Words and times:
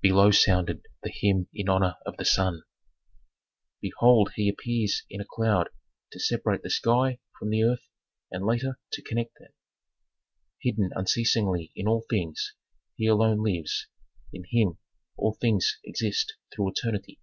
Below 0.00 0.30
sounded 0.30 0.86
the 1.02 1.12
hymn 1.14 1.48
in 1.52 1.68
honor 1.68 1.96
of 2.06 2.16
the 2.16 2.24
sun: 2.24 2.62
"Behold 3.82 4.30
he 4.34 4.48
appears 4.48 5.02
in 5.10 5.20
a 5.20 5.24
cloud 5.30 5.68
to 6.12 6.18
separate 6.18 6.62
the 6.62 6.70
sky 6.70 7.18
from 7.38 7.50
the 7.50 7.62
earth, 7.62 7.86
and 8.30 8.46
later 8.46 8.78
to 8.92 9.02
connect 9.02 9.38
them. 9.38 9.50
"Hidden 10.62 10.92
unceasingly 10.96 11.72
in 11.76 11.86
all 11.86 12.06
things, 12.08 12.54
he 12.94 13.04
alone 13.06 13.42
lives, 13.42 13.86
in 14.32 14.44
him 14.50 14.78
all 15.18 15.34
things 15.34 15.78
exist 15.84 16.36
through 16.54 16.70
eternity." 16.70 17.20